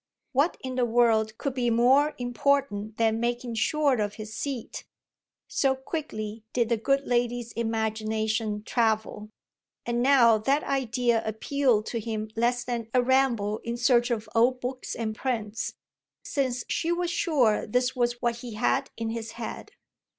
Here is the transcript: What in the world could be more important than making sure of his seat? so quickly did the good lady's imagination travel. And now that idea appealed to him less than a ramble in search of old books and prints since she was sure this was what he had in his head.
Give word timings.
What 0.31 0.57
in 0.63 0.77
the 0.77 0.85
world 0.87 1.37
could 1.37 1.53
be 1.53 1.69
more 1.69 2.15
important 2.17 2.97
than 2.97 3.19
making 3.19 3.53
sure 3.53 4.01
of 4.01 4.15
his 4.15 4.33
seat? 4.35 4.83
so 5.47 5.75
quickly 5.75 6.43
did 6.53 6.69
the 6.69 6.77
good 6.77 7.05
lady's 7.05 7.51
imagination 7.51 8.63
travel. 8.63 9.29
And 9.85 10.01
now 10.01 10.39
that 10.39 10.63
idea 10.63 11.21
appealed 11.23 11.85
to 11.85 11.99
him 11.99 12.29
less 12.35 12.63
than 12.63 12.89
a 12.95 13.03
ramble 13.03 13.59
in 13.59 13.77
search 13.77 14.09
of 14.09 14.27
old 14.33 14.59
books 14.59 14.95
and 14.95 15.15
prints 15.15 15.75
since 16.23 16.65
she 16.67 16.91
was 16.91 17.11
sure 17.11 17.67
this 17.67 17.95
was 17.95 18.23
what 18.23 18.37
he 18.37 18.55
had 18.55 18.89
in 18.97 19.11
his 19.11 19.33
head. 19.33 19.69